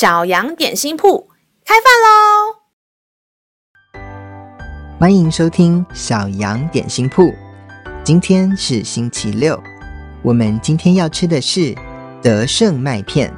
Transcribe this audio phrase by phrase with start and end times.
[0.00, 1.28] 小羊点心铺
[1.62, 2.56] 开饭喽！
[4.98, 7.30] 欢迎收听小羊点心铺。
[8.02, 9.62] 今天是星期六，
[10.22, 11.76] 我们今天要吃的是
[12.22, 13.30] 德胜麦片。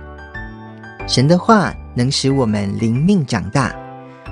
[1.08, 3.74] 神的话能使我们灵命长大，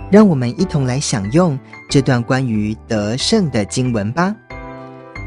[0.09, 1.59] 让我们一同来享用
[1.91, 4.33] 这段关于德胜的经文吧。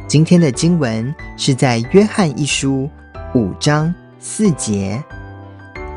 [0.08, 2.90] 今天的经文是在约翰一书
[3.36, 5.04] 五章四节，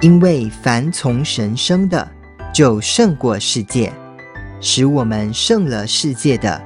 [0.03, 2.07] 因为凡从神生的，
[2.53, 3.91] 就胜过世界；
[4.61, 6.61] 使我们胜了世界的，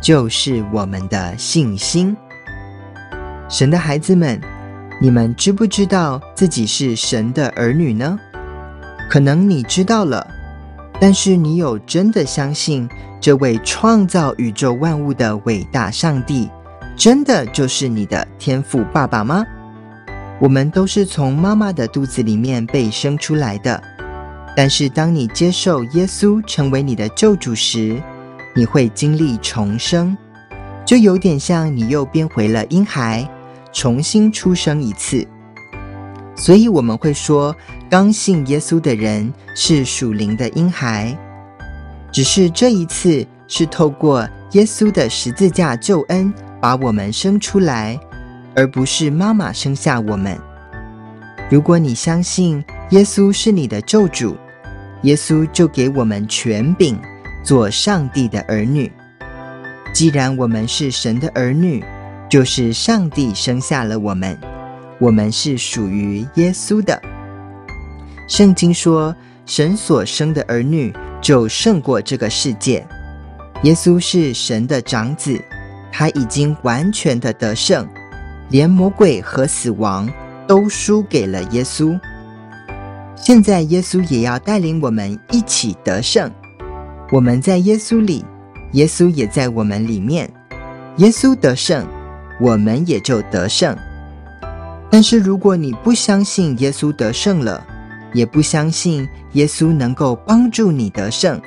[0.00, 2.16] 就是我们的信心。
[3.48, 4.40] 神的孩子们，
[5.00, 8.18] 你们知不知道自己是神的儿女呢？
[9.10, 10.24] 可能你知道了，
[11.00, 12.88] 但是你有真的相信
[13.20, 16.48] 这位创造宇宙万物的伟大上帝，
[16.96, 19.44] 真的就是你的天父爸爸吗？
[20.38, 23.82] 我们都是从妈妈的肚子里面被生出来的，
[24.54, 28.02] 但是当你接受耶稣成为你的救主时，
[28.54, 30.16] 你会经历重生，
[30.84, 33.26] 就有点像你又变回了婴孩，
[33.72, 35.26] 重新出生一次。
[36.36, 37.56] 所以我们会说，
[37.88, 41.16] 刚信耶稣的人是属灵的婴孩，
[42.12, 47.98] 只是这一次是透过耶稣的十字架救恩把我们生出来。
[48.56, 50.36] 而不是妈妈生下我们。
[51.48, 54.36] 如果你相信耶稣是你的救主，
[55.02, 56.98] 耶稣就给我们权柄，
[57.44, 58.90] 做上帝的儿女。
[59.92, 61.84] 既然我们是神的儿女，
[62.28, 64.36] 就是上帝生下了我们，
[64.98, 67.00] 我们是属于耶稣的。
[68.26, 72.84] 圣经说，神所生的儿女就胜过这个世界。
[73.62, 75.40] 耶稣是神的长子，
[75.92, 77.86] 他已经完全的得胜。
[78.48, 80.08] 连魔鬼和死亡
[80.46, 81.98] 都输给了耶稣。
[83.16, 86.30] 现在耶稣也要带领我们一起得胜。
[87.10, 88.24] 我们在耶稣里，
[88.72, 90.30] 耶稣也在我们里面。
[90.96, 91.86] 耶稣得胜，
[92.40, 93.76] 我们也就得胜。
[94.90, 97.64] 但是如果你不相信耶稣得胜了，
[98.12, 101.40] 也不相信耶稣能够帮助你得胜，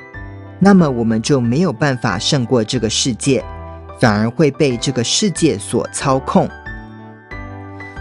[0.58, 3.42] 那么我们就没有办法胜过这个世界，
[3.98, 6.48] 反而会被这个世界所操控。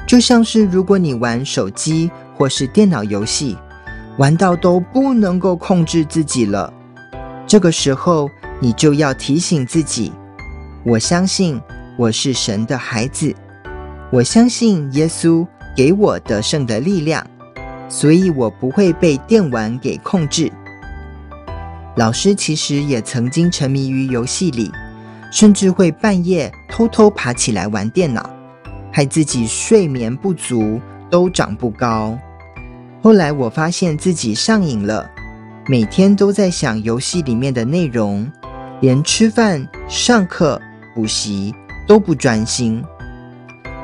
[0.09, 3.55] 就像是如果你玩手机或是电脑游戏，
[4.17, 6.73] 玩到都不能够控制自己了，
[7.45, 8.27] 这个时候
[8.59, 10.11] 你就要提醒自己：
[10.83, 11.61] 我相信
[11.95, 13.35] 我是神的孩子，
[14.11, 15.45] 我相信耶稣
[15.77, 17.23] 给我得胜的力量，
[17.87, 20.51] 所以我不会被电玩给控制。
[21.97, 24.71] 老师其实也曾经沉迷于游戏里，
[25.31, 28.27] 甚至会半夜偷偷爬起来玩电脑。
[28.91, 30.79] 害自己睡眠不足，
[31.09, 32.17] 都长不高。
[33.01, 35.09] 后来我发现自己上瘾了，
[35.67, 38.29] 每天都在想游戏里面的内容，
[38.81, 40.61] 连吃饭、上课、
[40.93, 41.53] 补习
[41.87, 42.83] 都不专心。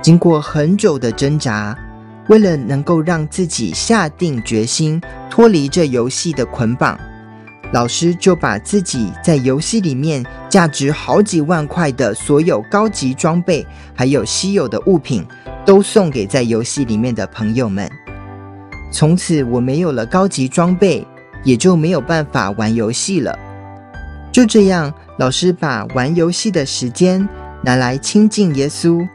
[0.02, 1.78] 经过很久的挣扎，
[2.28, 7.00] 为了能够让自己下定决心脱离这游戏的捆绑。
[7.76, 15.28] 老师就把自己在游戏里面价值好几万块的所有高级装备，还有稀有的物品，
[15.66, 17.92] 都送给在游戏里面的朋友们。
[18.94, 21.06] 从此，我没有了高级装备，
[21.44, 23.38] 也就没有办法玩游戏了。
[24.32, 27.28] 就这样，老师把玩游戏的时间
[27.62, 29.06] 拿来亲近耶稣，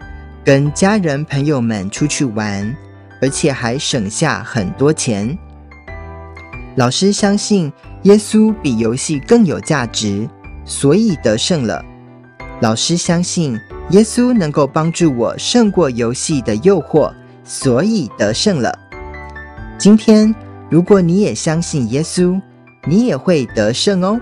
[0.44, 2.76] 跟家人朋友们出去玩，
[3.22, 5.38] 而且还省下很多钱。
[6.76, 7.72] 老师相信。
[8.05, 10.28] 耶稣比游戏更有价值，
[10.65, 11.84] 所以得胜了。
[12.61, 13.59] 老师相信
[13.91, 17.12] 耶稣能够帮助我胜过游戏的诱惑，
[17.44, 18.77] 所以得胜了。
[19.78, 20.34] 今天，
[20.71, 22.41] 如果你也相信耶稣，
[22.87, 24.19] 你也会得胜哦。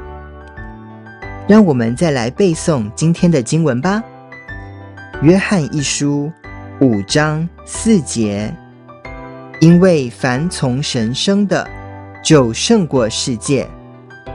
[1.47, 4.03] 让我们再来背诵今天的经文吧，
[5.23, 6.31] 《约翰一书》
[6.85, 8.53] 五章四节：
[9.61, 11.67] 因为凡从神生的，
[12.23, 13.69] 就胜过世界，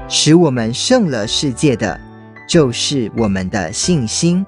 [0.07, 1.99] 使我们胜了世界的，
[2.47, 4.45] 就是我们的信心。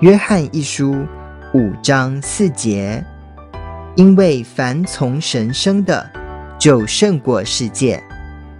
[0.00, 1.06] 约翰一书
[1.54, 3.04] 五章四节，
[3.94, 6.10] 因为凡从神生的，
[6.58, 8.02] 就胜过世界，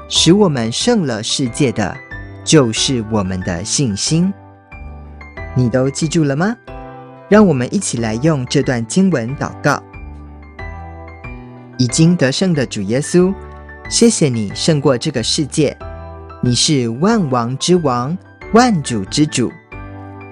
[0.08, 1.96] 使我们胜了世界的，
[2.44, 4.32] 就是我们的信心。
[5.56, 6.56] 你都记住了吗？
[7.28, 9.82] 让我们一起来用这段经文祷告。
[11.78, 13.34] 已经得胜的主耶稣。
[13.92, 15.76] 谢谢你胜过这个世界，
[16.42, 18.16] 你是万王之王，
[18.54, 19.52] 万主之主。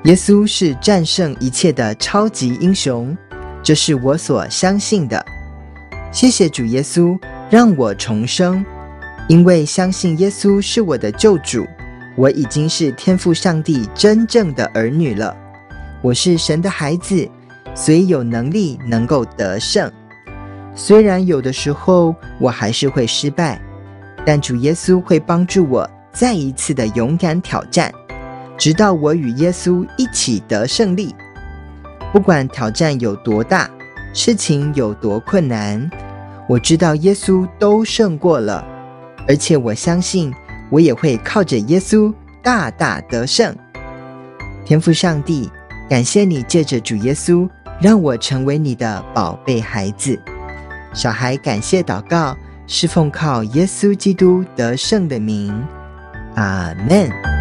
[0.04, 3.14] 耶稣是战胜一切的超级英雄，
[3.62, 5.22] 这是我所相信的。
[6.10, 7.18] 谢谢主耶稣，
[7.50, 8.64] 让我重生，
[9.28, 11.66] 因为相信耶稣是我的救主，
[12.16, 15.36] 我已经是天父上帝真正的儿女了。
[16.00, 17.28] 我是神的孩子，
[17.74, 19.92] 所以有能力能够得胜。
[20.75, 23.61] 虽然有的时候我还是会失败，
[24.25, 27.93] 但主耶稣会帮助我再一次的勇敢挑战，
[28.56, 31.14] 直到我与耶稣一起得胜利。
[32.12, 33.70] 不管挑战有多大，
[34.12, 35.88] 事情有多困难。
[36.49, 38.67] 我知道耶稣都胜过了，
[39.28, 40.32] 而且我相信
[40.70, 42.12] 我也会靠着耶稣
[42.43, 43.55] 大大得胜。
[44.64, 45.50] 天父上帝，
[45.88, 47.49] 感谢你借着主耶稣
[47.81, 50.20] 让我成为你的宝贝孩子。
[50.92, 55.54] 小孩感谢祷告，是奉靠耶稣基督得胜的名，
[56.34, 57.39] 阿门。